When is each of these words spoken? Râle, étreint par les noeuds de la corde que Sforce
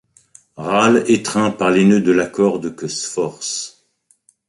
Râle, 0.57 1.03
étreint 1.11 1.51
par 1.51 1.69
les 1.69 1.85
noeuds 1.85 2.01
de 2.01 2.11
la 2.11 2.25
corde 2.25 2.75
que 2.75 2.87
Sforce 2.87 3.85